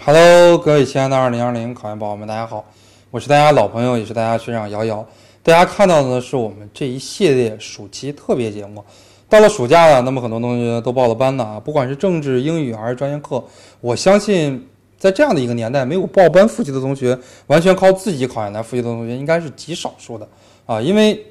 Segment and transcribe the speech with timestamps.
[0.00, 2.64] Hello，各位亲爱的2020考研宝宝们，大家好，
[3.10, 5.04] 我是大家老朋友，也是大家学长瑶瑶。
[5.42, 8.82] 大家看到的呢，是我们这一系列暑期特别节目。
[9.28, 13.42] 到了暑假了，那么很多同学都报了班了啊，不管是政治、英语还是专业课，
[13.80, 14.66] 我相信
[14.96, 17.18] 在这样的一个年代，没有报班复习的同学，
[17.48, 20.26] 完全靠自己考研来复习的同学，应该是极少数的
[20.64, 21.26] 啊，因为。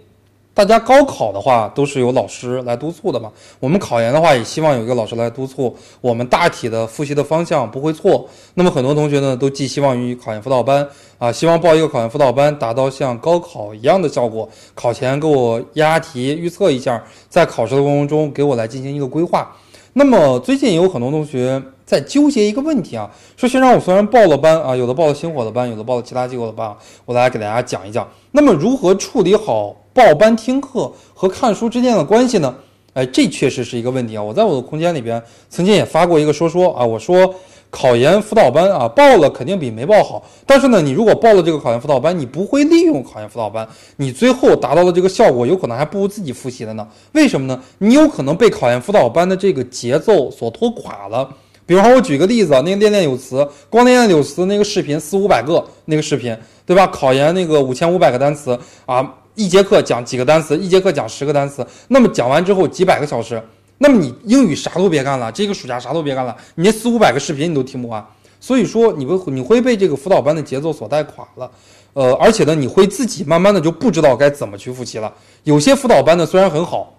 [0.57, 8.27] 大家高考的话都是有老师来督促的嘛，我们考研的话也希望有一个老师来督促，我们大体的复习的方向不会错。
[8.55, 14.49] 那么很多同学呢都寄希望于考研辅导班啊，希望报一个考研辅导班，达到像高考一样的效果。
[14.73, 19.55] 考前给我压压题，预测一下，在考试的过程中给我来进行一个规划。
[19.93, 29.75] 那么最近有很多同学在纠结一个问题啊，说学长，我虽然报了班啊，有的报了星火的班，有的报了其他机构的班，我来给大家讲一讲，那么如何处理好？
[29.97, 32.53] 报班听课和看书之间的关系呢？
[32.94, 34.22] 哎，这确实是一个问题啊！
[34.22, 35.19] 我在我的空间里边
[35.50, 37.33] 曾经也发过一个说说啊，我说
[37.72, 40.23] 考研辅导班啊，报了肯定比没报好。
[40.45, 46.88] 但是呢，你如果报了这个考研辅导班，你不会利用考研辅导班，你最后达到的这个效果，有可能还不如自己复习的呢。
[47.14, 47.59] 为什么呢？
[47.80, 51.27] 你有可能被考研辅导班的这个节奏所拖垮了。
[51.66, 56.86] 比方说，我举个例子啊，那个练练有词，光练练有词那个视频四五百个那个视频，对吧？
[56.86, 58.55] 考研那个五千五百个单词
[58.86, 59.11] 啊。
[59.38, 63.39] 一节课讲几个单词，一节课讲十个单词，那么讲完之后几百个小时，
[63.77, 68.03] 那么你英语啥都别干了，这个暑假啥都别干了，你那四五百个视频你都听不完，
[68.39, 71.52] 所以说你会你会被这个辅导班的节奏所带垮了，
[71.93, 75.13] 呃，而且呢，你会自己慢慢的就不知道该怎么去复习了。
[75.43, 76.95] 有些辅导班呢虽然很好，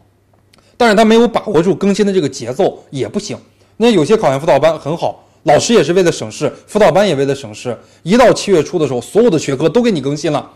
[0.76, 3.36] 但是他没有把握住更新的这个节奏也不行。
[3.78, 10.48] 那有些考研辅导班很好，老师也是为了省事，辅导班也为了省事，一到七月初的时候，所有的学科都给你更新了。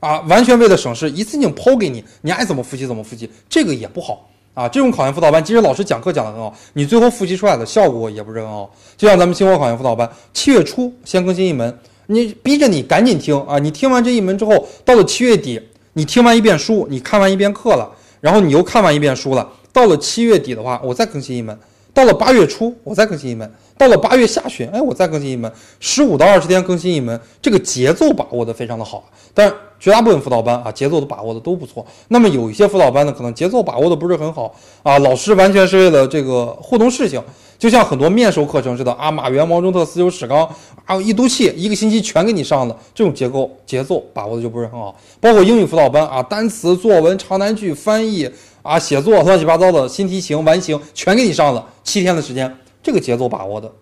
[0.00, 4.66] 啊，完全为了省事，一次性抛给你，你爱怎么复习怎么复习，这个也不好啊。
[4.68, 8.70] 这种考研辅导班，即使老师讲课讲得很好，你最后复习出来的效果也不是很好。
[8.96, 13.58] 就像咱们星火考研辅导班，七月初先更新一门，你逼着你赶紧听啊。
[13.58, 15.60] 你听完这一门之后，到了七月底，
[15.92, 17.90] 你听完一遍书，你看完一遍课了，
[18.20, 19.48] 然后你又看完一遍书了。
[19.72, 21.56] 到了七月底的话，我再更新一门。
[21.92, 23.46] 到了八月初，我再更新一门；
[23.76, 25.52] 到了八月下旬，哎，我再更新一门。
[25.80, 29.10] 十五到二十天更新一门，这个节奏把握的非常的好。
[29.34, 31.84] 但绝大部分辅导班啊，节奏都把握的都不错。
[32.08, 34.98] 那么有一些辅导班呢，可能节奏把握的不是很好啊。
[34.98, 37.20] 老师完全是为了这个互动事情，
[37.58, 40.48] 就像很多面授课程似的啊，马原、毛中特、四九史纲
[40.84, 42.76] 啊，一读气，一个星期全给你上了。
[42.94, 44.94] 这种结构节奏把握的就不是很好。
[45.18, 48.30] 包括英语辅导班啊，单词、作文、长难句、翻译。
[48.62, 53.72] 啊，写作乱七八糟的新题型、完形全给你上了，七天的时间，这个节奏把握的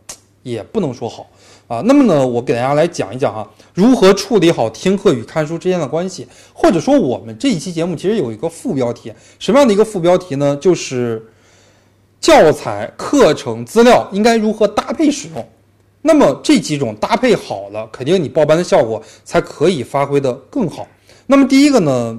[0.44, 1.26] 也不能说好
[1.68, 1.80] 啊。
[1.84, 10.56] 那么呢，我给大家来讲一讲哈，如何处理好听课与看书之间的关系，或者说我们这一期节目其实有一个副标题，什么样的一个副标题呢？
[10.56, 11.24] 就是
[12.20, 15.48] 教材、课程、资料应该如何搭配使用。
[16.02, 20.86] 那么这几种搭配好了，肯定你报班的效果才可以发挥的更好。
[21.26, 22.18] 那么第一个呢？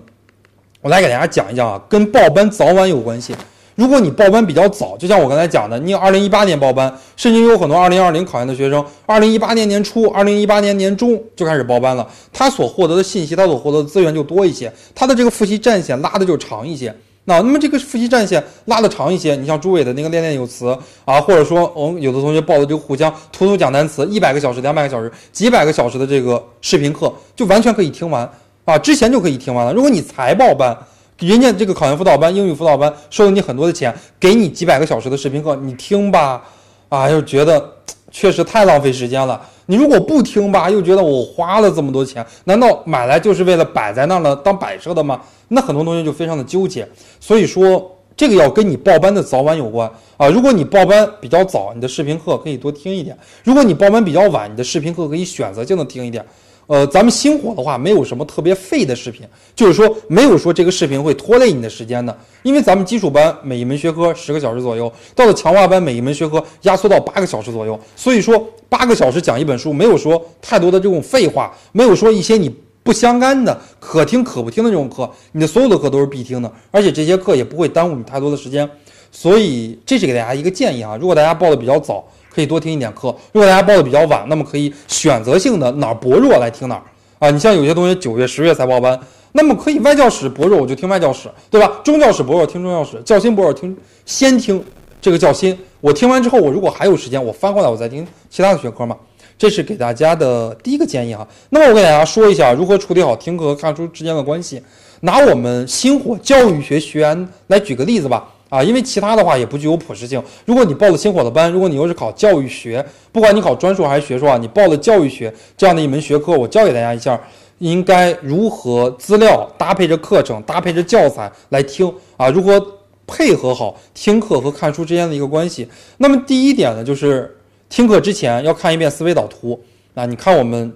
[0.81, 3.35] 我来给大家讲一讲啊，跟报班早晚有关系。
[3.79, 16.94] 如果你报班比较早，就像我刚才讲的，你二零一八年报班，甚至有很多二零二零考研的学生，二零一八年年初、二零一八年年中就开始报班了，他所获得的信息，他所获得的资源就多一些，他的这个复习战线拉的就长一些。
[17.23, 28.29] 那那么这个复习战线拉的长一些，你像朱伟的那个练练有词啊，或者说我们有的同学报的这个沪江图图讲单词，一百个小时、两百个小时、几百个小时的这个视频课，就完全可以听完。
[28.66, 29.72] 啊，之前就可以听完了。
[29.72, 30.78] 如果你才报班，
[31.19, 36.41] 人家这个考研辅导班、英语辅导班收了你很多的钱，给你几百个小时的视频课，你听吧，
[36.88, 37.62] 啊，又觉得
[38.09, 39.40] 确实太浪费时间了。
[39.66, 45.19] 你如果不听吧，又觉得我花了这么多钱，难道买来就是为了摆在那儿了当摆设的吗？
[45.50, 46.88] 那很多同学就非常的纠结。
[47.19, 50.28] 所以说，这个要跟你报班的早晚有关啊。
[50.30, 53.13] 如果你报班比较早，你的视频课可以多听一点；
[53.44, 56.25] 如果你报班比较晚，你的视频课可以选择性的听一点。
[56.69, 59.25] 呃，咱们星火的话，没有什么特别废的视频，
[59.56, 78.69] 就是说没有说这个视频会拖累你的时间的，因为咱们基础班每一门学科十个小时左右，到了强化班每一门学科压缩到八个小时左右，所以说八个小时讲一本书，没有说太多的这种废话，没有说一些你不相干的可听可不听的这种课，你的所有的课都是必听的，而且这些课也不会耽误你太多的时间，
[79.12, 82.07] 所以这是给大家一个建议啊，如果大家报的比较早。
[82.33, 83.07] 可以多听一点课。
[83.31, 86.83] 如果大家报的比较晚，那么可以选择性的哪儿薄弱来听哪儿
[87.19, 87.29] 啊。
[87.29, 88.99] 你像有些同学九月、十月才报班，
[89.31, 91.81] 那么可以外教室薄弱我就听外教室，对吧？
[91.83, 94.63] 中教室薄弱听中教室，教心薄弱听先听
[95.01, 95.57] 这个教心。
[95.81, 98.95] 我听完之后，我如果还有时间，我翻过来我再听其他的学科嘛。
[99.37, 101.25] 这是给大家的第一个建议哈。
[101.49, 104.61] 那么我给大家说一下如何处理好听课和看书之间的关系。
[105.01, 108.27] 拿我们星火教育学学员来举个例子吧。
[108.50, 110.22] 啊，因为其他的话也不具有普适性。
[110.46, 117.19] 如果你报了星火的班，如果你又是考教育学，不管你考专硕还是学硕啊，你报了教育学这样的一门学科，我教给大家一下，
[117.60, 122.60] 应该如何资料搭配着课程、搭配着教材来听啊，如何
[123.06, 125.69] 配合好听课和看书之间的一个关系。
[125.98, 127.38] 那么第一点呢，就是
[127.69, 129.60] 听课之前要看一遍思维导图
[129.94, 130.74] 啊，你看我们。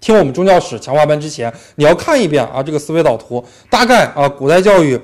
[0.00, 4.98] 听我们中教史强化班之前，你要看一遍啊，这个思维导图，大概啊，古代教育，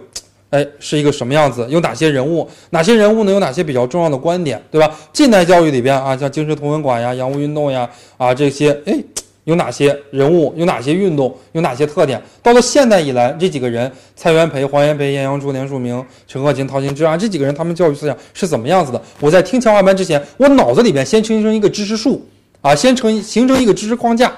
[0.50, 1.66] 哎，是一个什么样子？
[1.69, 2.48] 有哪些人物？
[2.70, 3.32] 哪些人物呢？
[3.32, 4.94] 有哪些比较重要的观点，对吧？
[5.12, 8.96] 近代教育里边啊，像京师同文馆呀、洋务运动呀，啊，这些，哎，
[9.44, 10.54] 有哪些人物？
[10.56, 11.37] 有哪些运动？
[11.52, 12.22] 有哪些特点？
[12.43, 19.02] 到了现代以来，这几个人，蔡元培、黄炎培、晏阳初、连树明、陈鹤琴、陶行知啊，这几个人他们教育思想是怎么样子的？
[19.20, 22.25] 我在听强化班之前，我脑子里边先形成一个知识树
[22.60, 24.32] 啊，先成形成一个知识框架。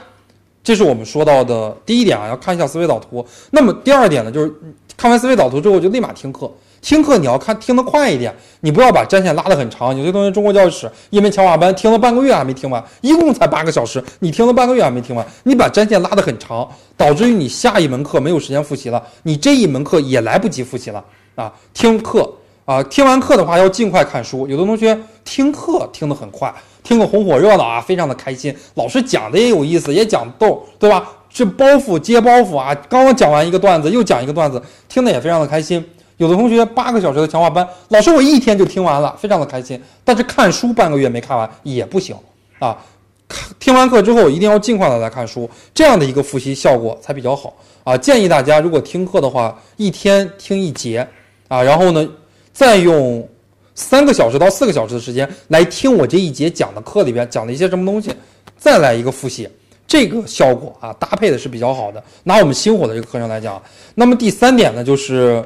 [0.64, 3.24] 这是我们说到的第一点啊，要看一下思维导图。
[3.50, 4.52] 那么第二点呢，就是
[4.98, 6.52] 看完思维导图之后就立马听课。
[6.80, 9.96] 听课你要看听得快一点，你不要把战线拉得很长。
[9.96, 21.04] 有些同学中国教育史一门强化班听了半个月还没听完，一共才八个小时，你听了半个月还没听完，你把战线拉得很长，导致于你下一门课没有时间复习了，你这一门课也来不及复习了
[21.36, 21.52] 啊。
[21.72, 22.28] 听课
[22.64, 24.48] 啊，听完课的话要尽快看书。
[24.48, 26.52] 有的同学听课听得很快。
[26.84, 28.54] 听个红火热闹啊，非常的开心。
[28.74, 31.06] 老师讲的也有意思，也讲逗，对吧？
[31.30, 35.84] 这包袱接包袱啊，刚刚讲完一个段子，又讲一个段子，听的也非常的开心。
[36.16, 39.80] 有的同学八个小时的强化班，老师我一天就听完了，非常的开心。
[40.04, 42.16] 但是看书半个月没看完也不行
[42.58, 42.76] 啊。
[43.28, 47.54] 看听完课之后一定要尽快的来看书，这样的一个复习效果才比较好
[47.84, 47.96] 啊。
[47.96, 51.06] 建议大家如果听课的话，一天听一节
[51.48, 52.08] 啊，然后呢
[52.52, 53.26] 再用。
[53.80, 58.12] 三个小时到四个小时的时间来听我这一节讲的课里边讲了一些什么东西，
[58.56, 59.48] 再来一个复习，
[59.88, 62.00] 这个效果啊搭配的是比较好的。
[62.22, 63.60] 拿我们星火的这个课程来讲，
[63.94, 65.42] 那么第三点呢就是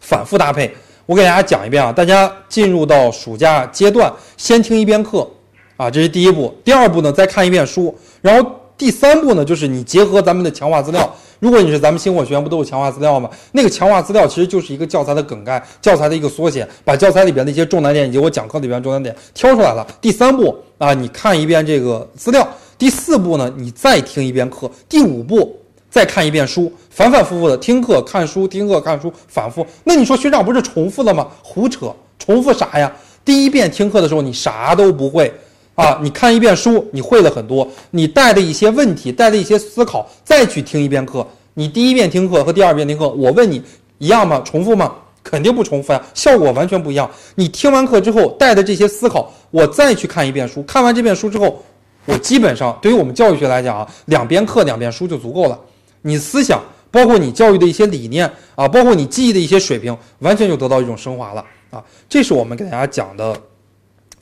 [0.00, 0.72] 反复搭配。
[1.04, 5.28] 我给大家讲一遍啊，大家进入到暑假阶段，先听一遍课
[5.76, 6.54] 啊，这是第一步。
[6.64, 7.92] 第二步呢，再看一遍书，
[8.22, 11.12] 然后第三步呢，就是你结合咱们的强化资料。
[11.40, 13.28] 如果你是咱们星火学院，不都有强化资料吗？
[13.50, 19.84] 那个强化资料其实就是一个教材的梗概，教材的一个缩写，把教材里边的一些重难点以及我讲课里边重难点挑出来了。
[20.00, 22.46] 第三步啊，你看一遍这个资料；
[22.80, 25.54] 第四步呢，你再听一遍课；第五步
[25.90, 29.66] 再看一遍书，反反复复的听课、看书、听课、看书，反复。
[29.84, 31.28] 那你说学长不是重复了吗？
[31.42, 32.90] 胡扯，重复啥呀？
[33.22, 35.30] 第一遍听课的时候你啥都不会。
[35.74, 43.62] 啊， 你看一遍书，你会了很多，你带的一些问题，带的一些思考，再去听一遍课，你第一遍听课和第二遍听课，我问你
[43.98, 44.40] 一样吗？
[44.42, 44.90] 重复吗？
[45.22, 47.10] 肯定不重复呀，效果完全不一样。
[47.34, 51.62] 你听完课之后带的这些思考，我再去看一遍书，看完这遍书之后，
[52.06, 55.58] 我基本上对于我们教育学来讲啊，两边课两边书就足够了。
[56.02, 61.82] 你思想，包括你教育的一些理念啊，包括你记忆的一些水平，完全就得到一种升华了啊。
[62.08, 63.36] 这是我们给大家讲的。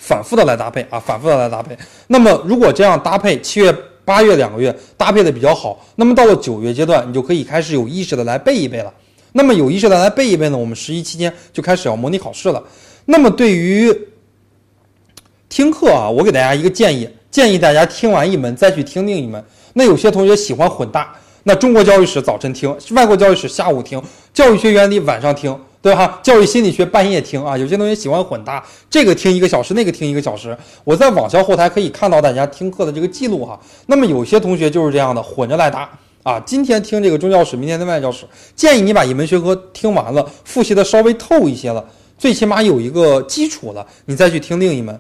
[0.00, 1.76] 反复的来搭配啊，反复的来搭配。
[2.06, 8.94] 那么如果这样搭配，七月、八月两个月搭配的比较好，那么到了九月阶段，你就可以开始有意识的来背一背了。
[9.32, 12.62] 那么有意识的来背一背呢，我们十一期间就开始要模拟考试了。
[13.06, 13.92] 那么对于
[15.48, 19.42] 听课啊，我给大家一个建议，建议大家听完一门再去听另一门。
[19.74, 21.14] 那有些同学喜欢混搭，
[21.44, 24.02] 那中国教育史早晨听，外国教育史下午听，
[24.32, 25.56] 教育学原理晚上听。
[25.80, 30.56] 对哈，教育心理学半夜听啊，有些同学喜欢混搭，这个听一个小时，那个听一个小时。
[30.82, 33.58] 我在网校后台可以看到大家听课的这个记录哈。
[33.86, 35.88] 那么有些同学就是这样的，混着来搭
[36.24, 36.40] 啊。
[36.40, 38.26] 今天听这个中教史，明天听外教史。
[38.56, 41.84] 建议你把一门学科听完了，复习的稍微透一些了，
[42.18, 44.98] 最起码有一个基础了，你再去听另一门。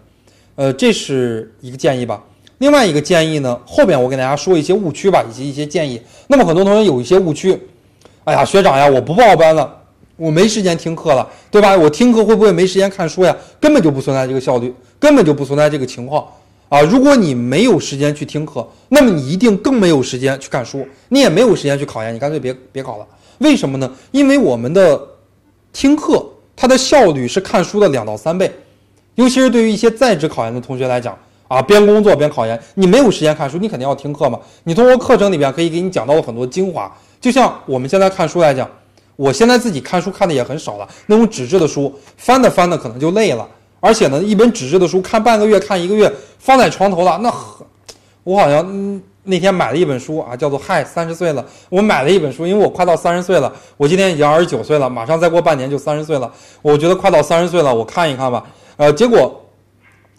[0.58, 2.20] 呃，这是一个建议吧。
[2.58, 6.02] 另外一个建议呢，后边我给大家说一些误区吧，以及一些建议。
[6.26, 7.56] 那么很多同学有一些误区，
[8.24, 9.72] 哎呀，学长呀，我不报班了。
[10.16, 11.76] 我没时间听课了，对吧？
[11.76, 13.36] 我听课会不会没时间看书呀？
[13.60, 16.26] 根本就不存在这个效率，根本就不存在这个情况
[16.68, 16.80] 啊！
[16.82, 23.06] 如果你没有时间去听课，那么你一定更没有时间去看书，你也没有时间去考研，你干脆别别考了。
[23.38, 23.88] 为什么呢？
[24.10, 25.00] 因为我们的
[25.72, 28.50] 听课它的效率是看书的两到三倍，
[29.18, 34.38] 尤其是对于一些在职考研的同学来讲啊，边工作边考研，你没有时间看书，你肯定要听课嘛。
[34.62, 36.88] 你通过课程里边可以给你讲到了很多精华，
[37.20, 38.68] 就像我们现在看书来讲。
[39.16, 43.44] 我现在自己看书看的也很少了，那种纸质的书翻的翻的可能就累了，
[43.80, 46.08] 而且呢，一本纸质的书看半个月看一个月
[46.38, 47.66] 放在床头了，那很
[48.22, 56.32] 我好像那天买了一本书啊，叫做《嗨三十岁了》，我买了一本书，因为我快到三十岁了，我今年已经二十九岁了，马上再过半年就三十岁了，
[56.62, 58.44] 我觉得快到三十岁了，我看一看吧。
[58.78, 59.44] 呃，结果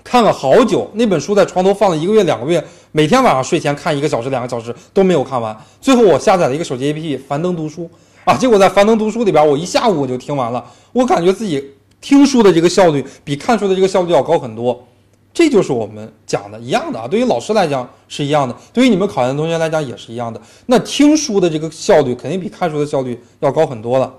[0.04, 7.90] 看了好久，那本书在床头放了一个月两个月，每天晚上睡前看一个小时两个小时都没有看完，最后我下载了一个手机 APP 樊登读书。
[8.26, 8.36] 啊！
[8.36, 10.64] 结果在樊登读书里边，我一下午我就听完了。
[10.92, 14.86] 我感觉自己听书的这个效率比看书的这个效率要高很多。
[15.34, 20.40] 这就是我们讲的一样的啊，对于老师来讲是一样的，对于你们考研同学来讲也是一样的。
[20.68, 24.14] 那听书的这个效率肯定比看书的效率要高很多了。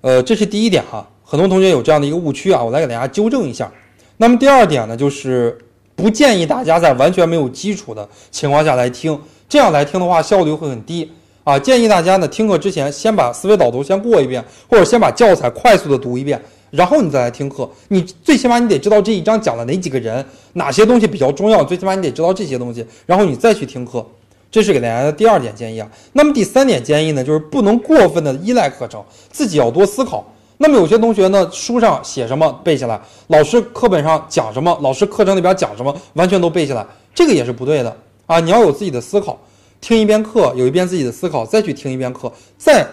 [0.00, 3.70] 呃，这是第一点哈，很多同学有这样的一个误区啊，我来给大家纠正一下。
[4.16, 5.56] 那么第二点呢，就是
[5.94, 9.16] 不建议大家在完全没有基础的情况下来听，
[9.48, 11.08] 这样来听的话效率会很低
[11.44, 11.56] 啊。
[11.56, 16.42] 建议大家呢听课之前先把思维导图先过一遍，或者先把教材快速的读一遍。
[16.72, 24.04] 然后你再来听课，你最起码你得知道这一章讲了哪几个人，哪些东西比较重要，最起码你得知道这些东西，然后你再去听课，
[24.50, 25.88] 这是给大家的第二点建议啊。
[26.12, 30.26] 那么第三点建议呢，就是不能过分的依赖课程，自己要多思考。
[30.62, 38.38] 那么有些同学呢，书上写什么背下来，老师课本上讲什么，老师课程里边讲什么，完全都背下来，这个也是不对的啊。
[38.40, 39.38] 你要有自己的思考，
[39.80, 42.86] 听一遍课，有一遍自己的思考，再去听一遍课，再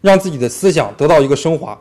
[0.00, 1.80] 让自己的思想得到一个升华。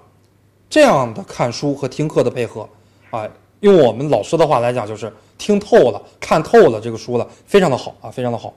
[0.70, 2.70] 这样的看书和听课的配合，
[3.10, 3.28] 啊，
[3.62, 8.54] 用我们老师的话来讲，就是听透了、看透了这个书了，非常的好啊，非常的好。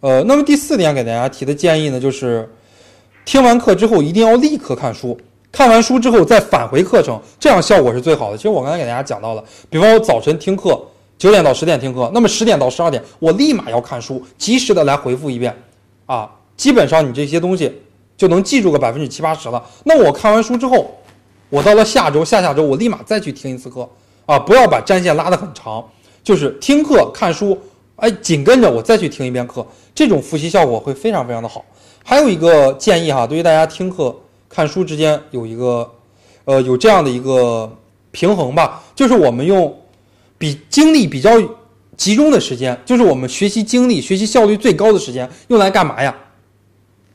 [0.00, 2.50] 呃，那么第四点给大家提的建议呢，就是
[3.26, 5.18] 听完课之后一定要立刻看书，
[5.50, 8.36] 看完书之后再返回课程，这样效果是最好的。
[8.36, 10.80] 其实我刚才给大家讲到了，比方我早晨听课，
[11.16, 15.56] 九点到十点听课，那么十点到十二点我立马要看书，及时的来回复一遍，
[16.06, 17.80] 啊，基本上你这些东西
[18.16, 19.64] 就能记住个百分之七八十了。
[19.84, 20.94] 那我看完书之后。
[21.50, 23.88] 我到了下周、下下周，我立马再去听一次课
[24.26, 24.38] 啊！
[24.38, 25.82] 不要把战线拉得很长，
[26.22, 27.56] 就是听课、看书，
[27.96, 31.64] 哎，紧跟着我再去听一遍课，这种复习效果会非常非常的好。
[32.04, 34.14] 还有一个建议哈，对于大家听课、
[34.48, 35.90] 看书之间有一个，
[36.44, 37.70] 呃，有这样的一个
[38.10, 39.76] 平衡吧，就是我们用
[40.36, 41.30] 比精力比较
[41.96, 46.14] 集中的时间，就是我们学习精力、学习效率最高的时间，用来干嘛呀？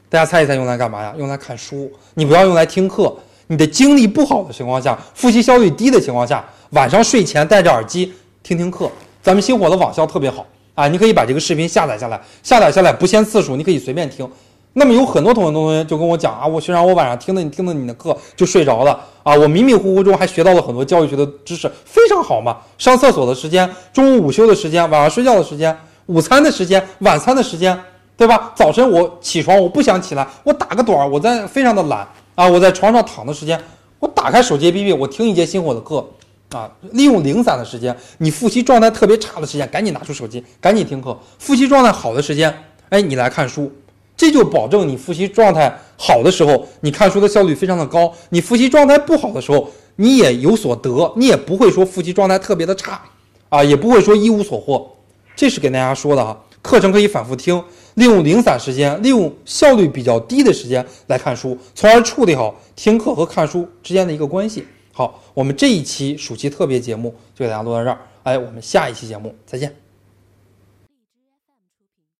[0.10, 1.14] 大家猜一猜，用来干嘛呀？
[1.18, 3.16] 用来看书，你不要用来听课。
[3.48, 8.90] 你的精力不好的情况下，复习效率低的情况下，晚上睡前戴着耳机听听课。
[9.22, 14.28] 咱们星火的网校特别好啊，你可以把这个视频下载下来，下载下来不限次数，你可以随便听。
[14.74, 22.58] 那么有很多同学同学就跟我讲啊，我学长我晚上听的你听的你的课就睡着了啊，我迷迷糊糊中还学到了很多教育学的知识，非常好嘛。
[22.78, 25.78] 上厕所的时间，中午午休的时间，晚上睡觉的时间，
[26.08, 27.80] 午餐的时间，晚餐的时间，
[28.18, 28.52] 对吧？
[28.56, 32.08] 早晨我起床我不想起来，我打个盹儿，我在非常的懒。
[32.36, 32.50] 啊！
[32.50, 33.62] 我在床上躺的时间，
[34.00, 36.04] 我打开手机 APP，我听一节星火的课，
[36.50, 42.52] 啊，利用零散的时间，你复习状态特别差的时间，赶紧拿出手机，赶紧听课；复习状态好的时间，
[42.90, 43.72] 哎，你来看书，
[44.16, 53.02] 这就保证你复习状态好的时候，你看书的效率非常的高；你复习状态不好的时候，你也有所得，你也不会说复习状态特别的差，
[53.50, 54.90] 啊，也不会说一无所获。
[55.36, 56.40] 这是给大家说的哈。
[56.62, 57.62] 课程可以反复听，
[57.96, 64.66] 利用零散时间，利用效率比较低的时间来看书，从而处理好听课和看书之间的一个关系。
[64.94, 69.83] 好，我们这一期暑期特别节目就给大家录到这儿，哎，我们下一期节目再见。